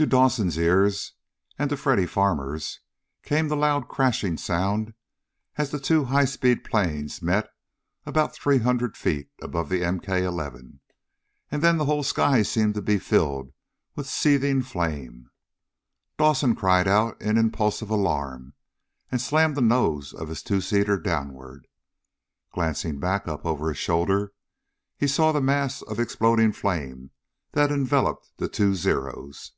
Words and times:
To 0.00 0.06
Dawson's 0.06 0.56
ears, 0.56 1.12
and 1.58 1.68
to 1.68 1.76
Freddy 1.76 2.06
Farmer's, 2.06 2.80
came 3.22 3.48
the 3.48 3.54
loud 3.54 3.86
crashing 3.86 4.38
sound 4.38 4.94
as 5.56 5.70
the 5.72 5.78
two 5.78 6.04
high 6.06 6.24
speed 6.24 6.64
planes 6.64 7.20
met 7.20 7.50
about 8.06 8.32
three 8.34 8.56
hundred 8.60 8.96
feet 8.96 9.28
above 9.42 9.68
the 9.68 9.82
MK 9.82 10.22
11. 10.22 10.80
And 11.50 11.60
then 11.60 11.76
the 11.76 11.84
whole 11.84 12.02
sky 12.02 12.40
seemed 12.40 12.72
to 12.76 12.80
be 12.80 12.98
filled 12.98 13.52
with 13.94 14.06
seething 14.08 14.62
flame. 14.62 15.28
Dawson 16.16 16.56
cried 16.56 16.88
out 16.88 17.20
in 17.20 17.36
impulsive 17.36 17.90
alarm 17.90 18.54
and 19.12 19.20
slammed 19.20 19.54
the 19.54 19.60
nose 19.60 20.14
of 20.14 20.28
his 20.28 20.42
two 20.42 20.62
seater 20.62 20.98
downward. 20.98 21.66
Glancing 22.54 23.00
back 23.00 23.28
up 23.28 23.44
over 23.44 23.68
his 23.68 23.76
shoulder, 23.76 24.32
he 24.96 25.06
saw 25.06 25.30
the 25.30 25.42
mass 25.42 25.82
of 25.82 26.00
exploding 26.00 26.52
flame 26.52 27.10
that 27.52 27.70
enveloped 27.70 28.32
the 28.38 28.48
two 28.48 28.74
Zeros. 28.74 29.52